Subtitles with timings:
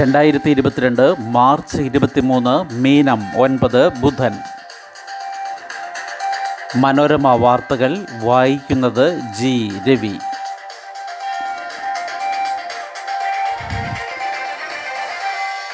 [0.00, 4.32] രണ്ടായിരത്തി ഇരുപത്തിരണ്ട് മാർച്ച് ഇരുപത്തിമൂന്ന് മീനം ഒൻപത് ബുധൻ.
[6.76, 10.12] മനോരമ വാർത്തകൾ വായിക്കുന്നത് ജി രവി.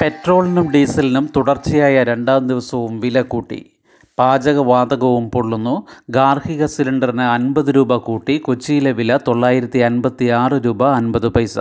[0.01, 3.71] പെട്രോളിനും ഡീസലിനും തുടർച്ചയായ രണ്ടാം ദിവസവും വില കൂട്ടി.
[4.19, 5.85] പാചകവാതകവും പൊള്ളുന്നു.
[6.09, 8.37] ഗാർഹിക സിലിണ്ടറിന് അൻപത് രൂപ കൂട്ടി.
[8.37, 11.59] കൊച്ചിയിലെ വില തൊള്ളായിരത്തി അൻപത്തി ആറ് രൂപ അൻപത് പൈസ.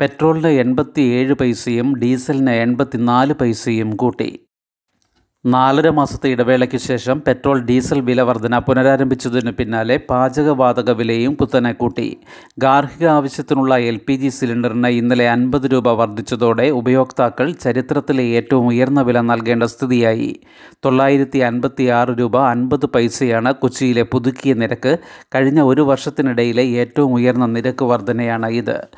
[0.00, 4.49] പെട്രോളിന് എൺപത്തി ഏഴ് പൈസയും ഡീസലിന് എൺപത്തിനാല് പൈസയും കൂട്ടി.
[5.44, 12.16] നാലര മാസത്തെ ഇടവേളയ്ക്ക് ശേഷം പെട്രോൾ ഡീസൽ വില വർധന പുനരാരംഭിച്ചതിനു പിന്നാലെ പാചകവാതക വിലയും കുത്തനെ കൂട്ടി
[12.58, 19.20] ഗാർഹിക ആവശ്യത്തിനുള്ള എൽ പി ജി സിലിണ്ടറിന് ഇന്നലെ അൻപത് രൂപ വർദ്ധിച്ചതോടെ ഉപയോക്താക്കൾ ചരിത്രത്തിലെ ഏറ്റവും ഉയർന്ന വില
[19.20, 20.40] നൽകേണ്ട സ്ഥിതിയായി.
[20.84, 24.98] തൊള്ളായിരത്തി അൻപത്തി ആറ് രൂപ അൻപത് പൈസയാണ് കൊച്ചിയിലെ പുതുക്കിയ നിരക്ക്.
[25.34, 28.88] കഴിഞ്ഞ ഒരു വർഷത്തിനിടയിലെ ഏറ്റവും ഉയർന്ന നിരക്ക് വർധനയാണ് ഇത്.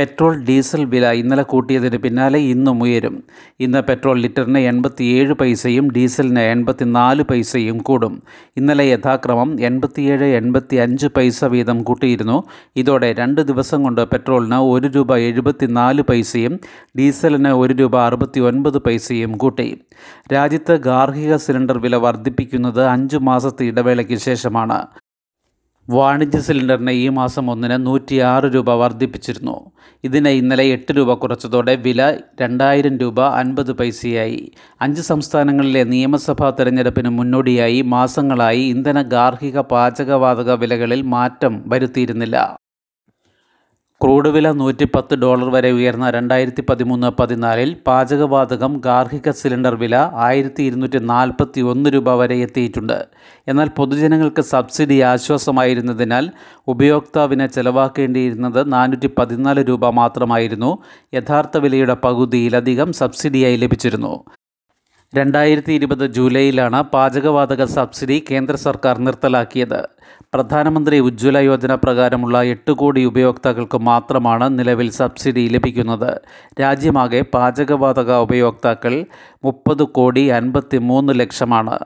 [0.00, 3.24] പെട്രോൾ ഡീസൽ വില ഇന്നലെ കൂട്ടിയതിന് പിന്നാലെ ഇന്നും ഉയരും.
[3.60, 8.22] ഇന്ന് പെട്രോൾ ലിറ്ററിന് എൺപത്തിയേഴ് പൈസയും ഡീസലിന് എൺപത്തിനാല് പൈസയും കൂടും.
[8.56, 12.42] ഇന്നലെ യഥാക്രമം എൺപത്തിയേഴ് എൺപത്തി അഞ്ച് പൈസ വീതം കൂട്ടിയിരുന്നു.
[12.76, 16.60] ഇതോടെ രണ്ട് ദിവസം കൊണ്ട് പെട്രോളിന് ഒരു രൂപ എഴുപത്തിനാല് പൈസയും
[16.98, 19.80] ഡീസലിന് ഒരു രൂപ അറുപത്തി ഒൻപത് പൈസയും കൂട്ടി.
[20.32, 24.86] രാജ്യത്ത് ഗാർഹിക സിലിണ്ടർ വില വർദ്ധിപ്പിക്കുന്നത് അഞ്ച് മാസത്തെ ഇടവേളയ്ക്ക് ശേഷമാണ്.
[25.92, 29.54] വാണിജ്യ സിലിണ്ടറിന് ഈ മാസം ഒന്നിന് നൂറ്റിയാറ് രൂപ വർദ്ധിപ്പിച്ചിരുന്നു.
[30.04, 32.00] ഇതിന് ഇന്നലെ എട്ട് രൂപ കുറച്ചതോടെ വില
[32.40, 34.52] രണ്ടായിരം രൂപ അൻപത് പൈസയായി.
[34.80, 42.36] അഞ്ച് സംസ്ഥാനങ്ങളിലെ നിയമസഭാ തെരഞ്ഞെടുപ്പിന് മുന്നോടിയായി മാസങ്ങളായി ഇന്ധന ഗാർഹിക പാചകവാതക വിലകളിൽ മാറ്റം വരുത്തിയിരുന്നില്ല.
[44.02, 50.62] ക്രൂഡ് വില നൂറ്റി പത്ത് ഡോളർ വരെ ഉയർന്ന രണ്ടായിരത്തി പതിമൂന്ന് പതിനാലിൽ പാചകവാതകം ഗാർഹിക സിലിണ്ടർ വില ആയിരത്തി
[50.62, 52.96] ഇരുന്നൂറ്റി നാൽപ്പത്തി ഒന്ന് രൂപ വരെ എത്തിയിട്ടുണ്ട്.
[53.48, 56.26] എന്നാൽ പൊതുജനങ്ങൾക്ക് സബ്സിഡി ആശ്വാസമായിരുന്നതിനാൽ
[56.68, 60.72] ഉപയോക്താവിന് ചെലവാക്കേണ്ടിയിരുന്നത് നാനൂറ്റി പതിനാല് രൂപ മാത്രമായിരുന്നു.
[61.14, 64.14] യഥാർത്ഥ വിലയുടെ പകുതിയിലധികം സബ്സിഡിയായി ലഭിച്ചിരുന്നു.
[65.14, 69.80] രണ്ടായിരത്തി ഇരുപത് ജൂലൈയിലാണ് പാചകവാതക സബ്സിഡി കേന്ദ്ര സർക്കാർ നിർത്തലാക്കിയത്.
[70.34, 76.20] പ്രധാനമന്ത്രി ഉജ്ജ്വല യോജന പ്രകാരമുള്ള എട്ട് കോടി ഉപയോക്താക്കൾക്ക് മാത്രമാണ് നിലവിൽ സബ്സിഡി ലഭിക്കുന്നത്.
[76.60, 79.04] രാജ്യമാകെ പാചകവാതക ഉപയോക്താക്കൾ
[79.44, 81.78] മുപ്പത് കോടി അൻപത്തി മൂന്ന് ലക്ഷമാണ്.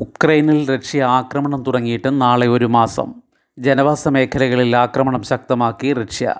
[0.00, 3.14] ഉക്രൈനിൽ റഷ്യ ആക്രമണം തുടങ്ങിയിട്ട് നാളെ ഒരു മാസം.
[3.58, 6.34] ജനവാസ മേഖലകളിൽ ആക്രമണം ശക്തമാക്കി റഷ്യ.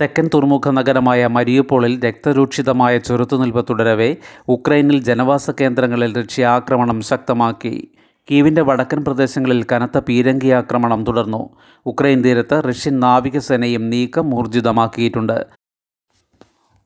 [0.00, 4.16] തെക്കൻ തുറമുഖ നഗരമായ മരിയുപോളിൽ രക്തരൂക്ഷിതമായ ചെറുത്തുനിൽപ്പ് തുടരവെ
[4.48, 7.90] ഉക്രൈനിൽ ജനവാസ കേന്ദ്രങ്ങളിൽ റഷ്യ ആക്രമണം ശക്തമാക്കി.
[8.28, 11.50] കീവിന്റെ വടക്കൻ പ്രദേശങ്ങളിൽ കനത്ത പീരങ്കി ആക്രമണം തുടർന്നു.
[11.86, 15.46] ഉക്രൈൻ തീരത്ത് റഷ്യൻ നാവികസേനയും നീക്കം ഊർജിതമാക്കിയിട്ടുണ്ട്.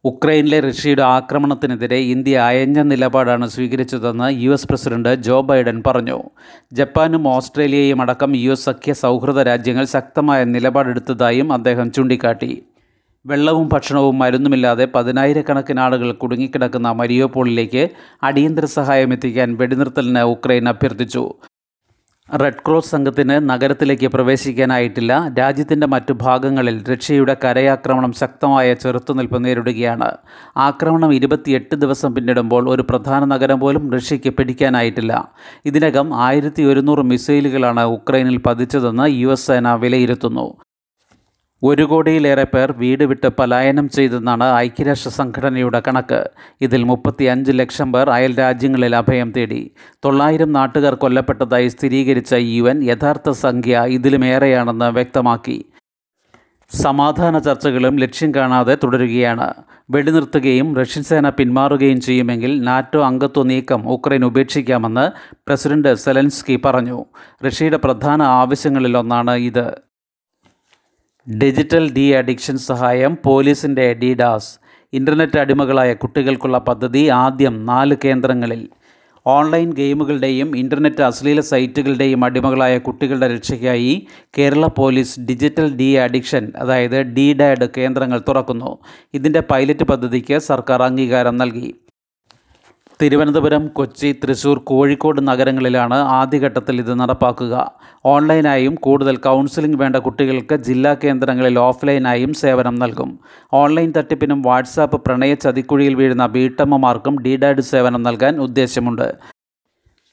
[0.04, 6.22] ഉക്രൈനിലെ റഷ്യയുടെ ആക്രമണത്തിനെതിരെ ഇന്ത്യ അയഞ്ഞ നിലപാടാണ് സ്വീകരിച്ചതെന്ന് U S president Joe Biden പറഞ്ഞു.
[6.72, 12.52] ജപ്പാനും ഓസ്ട്രേലിയയും അടക്കം യു എസ് സഖ്യ സൗഹൃദ രാജ്യങ്ങൾ ശക്തമായ നിലപാടെടുത്തതായും അദ്ദേഹം ചൂണ്ടിക്കാട്ടി.
[13.26, 17.88] വെള്ളവും ഭക്ഷണവും മരുന്നുമില്ലാതെ പതിനായിരക്കണക്കിന് ആളുകൾ കുടുങ്ങിക്കിടക്കുന്ന മരിയോപോളിലേക്ക്
[18.22, 21.34] അടിയന്തര സഹായം എത്തിക്കാൻ വെടിനിർത്തലിന് ഉക്രൈൻ അഭ്യർത്ഥിച്ചു.
[22.42, 25.34] റെഡ് ക്രോസ് സംഘത്തിന് നഗരത്തിലേക്ക് പ്രവേശിക്കാനായിട്ടില്ല.
[25.38, 30.10] രാജ്യത്തിന്റെ മറ്റു ഭാഗങ്ങളിൽ റഷ്യയുടെ കരയാക്രമണം ശക്തമായ ചെറുത്തുനിൽപ്പ് നേരിടുകയാണ്.
[30.56, 35.32] ആക്രമണം ഇരുപത്തിയെട്ട് ദിവസം പിന്നിടുമ്പോൾ ഒരു പ്രധാന നഗരം പോലും റഷ്യയ്ക്ക് പിടിക്കാനായിട്ടില്ല.
[35.64, 40.56] ഇതിനകം ആയിരത്തി ഒരുന്നൂറ് മിസൈലുകളാണ് ഉക്രൈനിൽ പതിച്ചതെന്ന് യു എസ് സേന വിലയിരുത്തുന്നു.
[41.68, 46.30] ഒരു കോടിയിലേറെ പേർ വീട് വിട്ട് പലായനം ചെയ്തെന്നാണ് ഐക്യരാഷ്ട്ര സംഘടനയുടെ കണക്ക്.
[46.60, 49.70] ഇതിൽ മുപ്പത്തി അഞ്ച് ലക്ഷം പേർ അയൽ രാജ്യങ്ങളിൽ അഭയം തേടി.
[50.04, 55.64] തൊള്ളായിരം നാട്ടുകാർ കൊല്ലപ്പെട്ടതായി സ്ഥിരീകരിച്ച യു എൻ യഥാർത്ഥ സംഖ്യ ഇതിലുമേറെയാണെന്ന് വ്യക്തമാക്കി.
[56.70, 59.54] സമാധാന ചർച്ചകളും ലക്ഷ്യം കാണാതെ തുടരുകയാണ്.
[59.90, 65.06] വെടിനിർത്തുകയും റഷ്യൻ സേന പിന്മാറുകയും ചെയ്യുമെങ്കിൽ നാറ്റോ അംഗത്വ നീക്കം ഉക്രൈൻ ഉപേക്ഷിക്കാമെന്ന്
[65.46, 67.04] പ്രസിഡന്റ് സെലൻസ്കി പറഞ്ഞു.
[67.46, 69.93] റഷ്യയുടെ പ്രധാന ആവശ്യങ്ങളിലൊന്നാണ് ഇത്.
[71.28, 74.58] ഡിജിറ്റൽ ഡി അഡിക്ഷൻ സഹായം പോലീസിന്റെ ഡിഡാസ്
[74.92, 78.68] ഇന്റർനെറ്റ് അടിമകളായ കുട്ടികൾക്കുള്ള പദ്ധതി ആദ്യം നാല് കേന്ദ്രങ്ങളിൽ.
[79.26, 84.06] ഓൺലൈൻ ഗെയിമുകളുടെയും ഇന്റർനെറ്റ് അശ്ലീല സൈറ്റുകളുടെയും അടിമകളായ കുട്ടികളുടെ രക്ഷയ്ക്കായി
[84.38, 88.78] Kerala police digital de addiction അതായത് ഡി ഡാഡ് കേന്ദ്രങ്ങൾ തുറക്കുന്നു.
[89.14, 91.74] ഇതിന്റെ പൈലറ്റ് പദ്ധതിക്ക് സർക്കാർ അംഗീകാരം നൽകി.
[93.00, 97.54] തിരുവനന്തപുരം കൊച്ചി തൃശൂർ കോഴിക്കോട് നഗരങ്ങളിലാണ് ആദ്യഘട്ടത്തിൽ ഇത് നടപ്പാക്കുക.
[98.12, 103.10] ഓൺലൈനായും കൂടുതൽ കൗൺസിലിംഗ് വേണ്ട കുട്ടികൾക്ക് ജില്ലാ കേന്ദ്രങ്ങളിൽ ഓഫ്ലൈനായും സേവനം നൽകും.
[103.62, 109.08] ഓൺലൈൻ തട്ടിപ്പിനും വാട്സാപ്പ് പ്രണയ ചതിക്കുഴിയിൽ വീഴുന്ന വീട്ടമ്മമാർക്കും ഡിഡാഡ് സേവനം നൽകാൻ ഉദ്ദേശമുണ്ട്.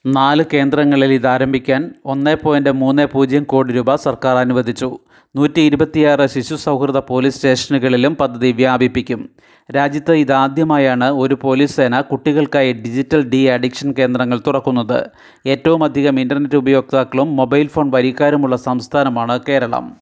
[0.06, 4.98] നാല് കേന്ദ്രങ്ങളിൽ ഇത് ആരംഭിക്കാൻ ഒന്ന് പോയിന്റ് മൂന്ന് പൂജ്യം കോടി രൂപ സർക്കാർ അനുവദിച്ചു.
[5.36, 9.28] നൂറ്റി ഇരുപത്തിയാറ് ശിശു സൗഹൃദ പോലീസ് സ്റ്റേഷനുകളിലും പദ്ധതി വ്യാപിപ്പിക്കും.
[9.76, 15.10] രാജ്യത്ത് ഇതാദ്യമായാണ് ഒരു പോലീസ് സേന കുട്ടികൾക്കായി ഡിജിറ്റൽ ഡി അഡിക്ഷൻ കേന്ദ്രങ്ങൾ തുറക്കുന്നത്.
[15.46, 19.96] ഏറ്റവും അധികം ഇന്റർനെറ്റ് ഉപയോക്താക്കളും മൊബൈൽ ഫോൺ വരിക്കാരുമുള്ള സംസ്ഥാനമാണ് കേരളം.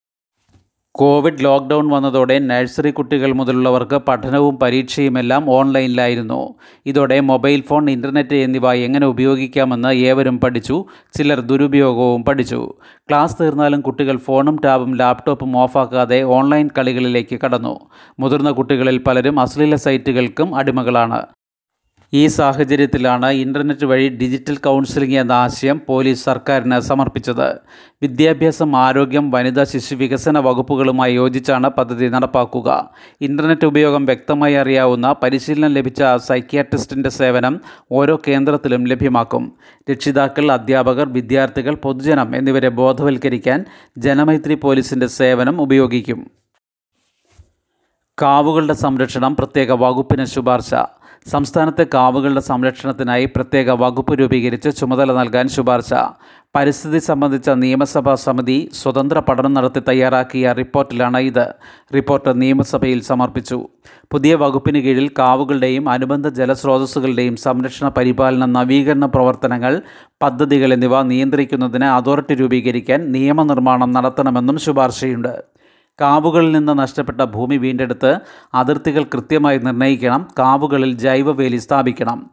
[1.01, 6.55] കോവിഡ് ലോക്ക്ഡൗൺ വന്നതോടെ നഴ്സറി കുട്ടികൾ മുതലുള്ളവർക്ക് പഠനവും പരീക്ഷയുമെല്ലാം ഓൺലൈനിലായിരുന്നു.
[6.87, 10.85] ഇതോടെ മൊബൈൽ ഫോൺ ഇന്റർനെറ്റ് എന്നിവ എങ്ങനെ ഉപയോഗിക്കാമെന്ന് ഏവരും പഠിച്ചു.
[11.19, 12.73] ചിലർ ദുരുപയോഗവും പഠിച്ചു.
[13.09, 17.81] ക്ലാസ് തീർന്നാലും കുട്ടികൾ ഫോണും ടാബും ലാപ്ടോപ്പും ഓഫാക്കാതെ ഓൺലൈൻ കളികളിലേക്ക് കടന്നു.
[18.19, 21.27] മുതിർന്ന കുട്ടികളിൽ പലരും അശ്ലീല സൈറ്റുകൾക്കും അടിമകളാണ്.
[22.13, 27.61] ഈ സാഹചര്യത്തിലാണ് ഇന്റർനെറ്റ് വഴി ഡിജിറ്റൽ കൗൺസിലിംഗ് എന്ന ആശയം പോലീസ് സർക്കാരിന് സമർപ്പിച്ചത്.
[28.03, 32.91] വിദ്യാഭ്യാസം ആരോഗ്യം വനിതാ ശിശു വികസന വകുപ്പുകളുമായി യോജിച്ചാണ് പദ്ധതി നടപ്പാക്കുക.
[33.21, 37.61] ഇന്റർനെറ്റ് ഉപയോഗം വ്യക്തമായി അറിയാവുന്ന പരിശീലനം ലഭിച്ച സൈക്യാട്രിസ്റ്റിന്റെ സേവനം
[37.93, 39.53] ഓരോ കേന്ദ്രത്തിലും ലഭ്യമാക്കും.
[39.91, 43.65] രക്ഷിതാക്കൾ അധ്യാപകർ വിദ്യാർത്ഥികൾ പൊതുജനം എന്നിവരെ ബോധവൽക്കരിക്കാൻ
[43.99, 46.31] ജനമൈത്രി പോലീസിന്റെ സേവനം ഉപയോഗിക്കും.
[48.23, 50.75] കാവുകളുടെ സംരക്ഷണം പ്രത്യേക വകുപ്പിന് ശുപാർശ.
[51.27, 55.95] സംസ്ഥാനത്തെ കാവുകളുടെ സംരക്ഷണത്തിനായി പ്രത്യേക വകുപ്പ് രൂപീകരിച്ച് ചുമതല നൽകാൻ ശുപാർശ.
[56.57, 61.55] പരിസ്ഥിതി സംബന്ധിച്ച നിയമസഭാ സമിതി സ്വതന്ത്ര പഠനം നടത്തി തയ്യാറാക്കിയ റിപ്പോർട്ടിലാണ് ഇത്.
[61.95, 63.69] റിപ്പോർട്ട് നിയമസഭയിൽ സമർപ്പിച്ചു.
[64.13, 69.83] പുതിയ വകുപ്പിന് കീഴിൽ കാവുകളുടെയും അനുബന്ധ ജലസ്രോതസ്സുകളുടെയും സംരക്ഷണ പരിപാലന നവീകരണ പ്രവർത്തനങ്ങൾ
[70.23, 75.50] പദ്ധതികൾ എന്നിവ നിയന്ത്രിക്കുന്നതിന് അതോറിറ്റി രൂപീകരിക്കാൻ നിയമനിർമ്മാണം നടത്തണമെന്നും ശുപാർശയുണ്ട്.
[76.01, 78.19] കാവുകളിൽ നിന്ന് നഷ്ടപ്പെട്ട ഭൂമി വീണ്ടെടുത്ത്
[78.55, 82.31] അതിർത്തികൾ കൃത്യമായി നിർണയിക്കണം കാവുകളിൽ ജൈവവേലി സ്ഥാപിക്കണം.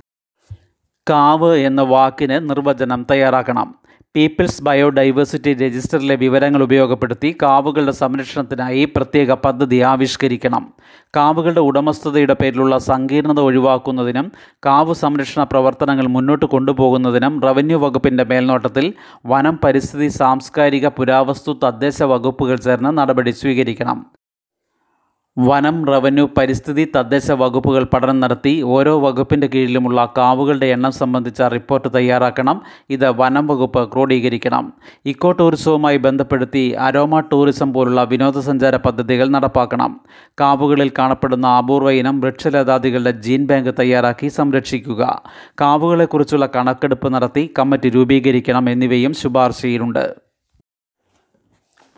[1.10, 3.76] കാവ് എന്ന വാക്കിന് നിർവചനം തയ്യാറാക്കണം.
[4.18, 10.74] പീപ്പിൾസ് ബയോഡൈവേഴ്സിറ്റി രജിസ്റ്ററിലെ വിവരങ്ങൾ ഉപയോഗപ്പെടുത്തി കാവുകളുടെ സംരക്ഷണത്തിനായി പ്രത്യേക പദ്ധതി ആവിഷ്കരിക്കണം.
[11.16, 14.32] കാവുകളുടെ ഉടമസ്ഥതയുടെ പേരിലുള്ള സങ്കീർണത ഒഴിവാക്കുന്നതിനും
[14.66, 18.94] കാവ് സംരക്ഷണ പ്രവർത്തനങ്ങൾ മുന്നോട്ട് കൊണ്ടുപോകുന്നതിനും റവന്യൂ വകുപ്പിന്റെ മേൽനോട്ടത്തിൽ
[19.26, 24.06] വനം പരിസ്ഥിതി സാംസ്കാരിക പുരാവസ്തു തദ്ദേശ വകുപ്പുകൾ ചേർന്ന് നടപടി സ്വീകരിക്കണം.
[25.40, 32.62] വനം റവന്യൂ പരിസ്ഥിതി തദ്ദേശ വകുപ്പുകൾ പഠനം നടത്തി ഓരോ വകുപ്പിന്റെ കീഴിലുമുള്ള കാവുകളുടെ എണ്ണം സംബന്ധിച്ച റിപ്പോർട്ട് തയ്യാറാക്കണം.
[32.90, 34.74] ഇത് വനം വകുപ്പ് ക്രോഡീകരിക്കണം.
[35.06, 40.02] ഇക്കോ ടൂറിസവുമായി ബന്ധപ്പെടുത്തി അരോമ ടൂറിസം പോലുള്ള വിനോദസഞ്ചാര പദ്ധതികൾ നടപ്പാക്കണം.
[40.40, 45.22] കാവുകളിൽ കാണപ്പെടുന്ന അപൂർവ ഇനം വൃക്ഷലതാദികളുടെ ജീൻ ബാങ്ക് തയ്യാറാക്കി സംരക്ഷിക്കുക.
[45.62, 50.27] കാവുകളെക്കുറിച്ചുള്ള കണക്കെടുപ്പ് നടത്തി കമ്മിറ്റി രൂപീകരിക്കണം എന്നിവയും ശുപാർശയിലുണ്ട്.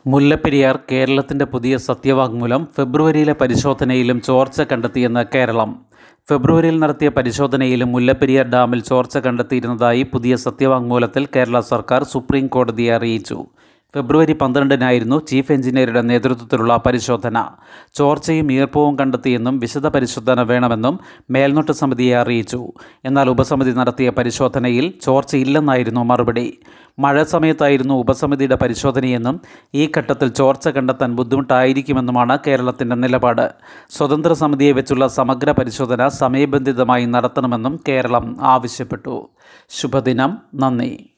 [0.07, 5.85] മുല്ലപ്പെരിയാർ കേരളത്തിന്റെ പുതിയ സത്യവാങ്മൂലം ഫെബ്രുവരിയിലെ പരിശോധനയിലും ചോർച്ച കണ്ടെത്തിയെന്ന് കേരളം.
[6.29, 13.45] ഫെബ്രുവരിയിൽ നടത്തിയ പരിശോധനയിലും മുല്ലപ്പെരിയാർ ഡാമിൽ ചോർച്ച കണ്ടെത്തിയിരുന്നതായി പുതിയ സത്യവാങ്മൂലത്തിൽ കേരള സർക്കാർ സുപ്രീം കോടതിയെ അറിയിച്ചു.
[13.95, 17.45] ഫെബ്രുവരി പന്ത്രണ്ടിനായിരുന്നു ചീഫ് എഞ്ചിനീയറുടെ നേതൃത്വത്തിലുള്ള പരിശോധന.
[17.93, 20.99] ചോർച്ചയും ഈർപ്പവും കണ്ടെത്തിയെന്നും വിശദ പരിശോധന വേണമെന്നും
[21.29, 22.71] മേൽനോട്ട സമിതിയെ അറിയിച്ചു.
[23.05, 26.59] എന്നാൽ ഉപസമിതി നടത്തിയ പരിശോധനയിൽ ചോർച്ചയില്ലെന്നായിരുന്നു മറുപടി.
[26.99, 29.41] മഴ സമയത്തായിരുന്നു ഉപസമിതിയുടെ പരിശോധനയെന്നും
[29.75, 33.51] ഈ ഘട്ടത്തിൽ ചോർച്ച കണ്ടെത്താൻ ബുദ്ധിമുട്ടായിരിക്കുമെന്നുമാണ് കേരളത്തിന്റെ നിലപാട്.
[33.89, 39.29] സ്വതന്ത്ര സമിതിയെ വെച്ചുള്ള സമഗ്ര പരിശോധന സമയബന്ധിതമായി നടത്തണമെന്നും കേരളം ആവശ്യപ്പെട്ടു.
[39.69, 40.37] ശുഭദിനം.
[40.55, 41.08] നന്ദി.